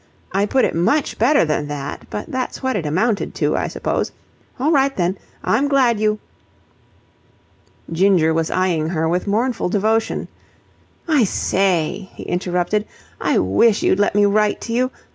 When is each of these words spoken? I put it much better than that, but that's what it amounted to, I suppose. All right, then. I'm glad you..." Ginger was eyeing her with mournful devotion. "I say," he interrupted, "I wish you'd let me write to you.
I 0.31 0.47
put 0.47 0.65
it 0.65 0.73
much 0.73 1.19
better 1.19 1.45
than 1.45 1.67
that, 1.67 2.07
but 2.09 2.25
that's 2.31 2.63
what 2.63 2.75
it 2.75 2.87
amounted 2.87 3.35
to, 3.35 3.55
I 3.55 3.67
suppose. 3.67 4.11
All 4.59 4.71
right, 4.71 4.95
then. 4.97 5.15
I'm 5.43 5.67
glad 5.67 5.99
you..." 5.99 6.17
Ginger 7.91 8.33
was 8.33 8.49
eyeing 8.49 8.89
her 8.89 9.07
with 9.07 9.27
mournful 9.27 9.69
devotion. 9.69 10.27
"I 11.07 11.23
say," 11.23 12.09
he 12.15 12.23
interrupted, 12.23 12.87
"I 13.21 13.37
wish 13.37 13.83
you'd 13.83 13.99
let 13.99 14.15
me 14.15 14.25
write 14.25 14.59
to 14.61 14.73
you. 14.73 14.89